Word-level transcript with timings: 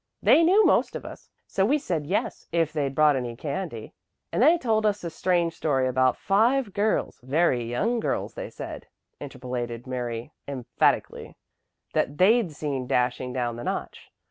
They 0.23 0.41
knew 0.41 0.65
most 0.65 0.95
of 0.95 1.05
us. 1.05 1.29
So 1.45 1.63
we 1.63 1.77
said 1.77 2.07
yes, 2.07 2.47
if 2.51 2.73
they'd 2.73 2.95
brought 2.95 3.15
any 3.15 3.35
candy, 3.35 3.93
and 4.31 4.41
they 4.41 4.57
told 4.57 4.83
us 4.83 5.03
a 5.03 5.11
strange 5.11 5.53
story 5.53 5.87
about 5.87 6.17
five 6.17 6.73
girls 6.73 7.19
very 7.21 7.63
young 7.65 7.99
girls, 7.99 8.33
they 8.33 8.49
said," 8.49 8.87
interpolated 9.19 9.85
Mary 9.85 10.33
emphatically, 10.47 11.35
"that 11.93 12.17
they'd 12.17 12.51
seen 12.51 12.87
dashing 12.87 13.31
down 13.31 13.57
the 13.57 13.63
notch. 13.63 14.09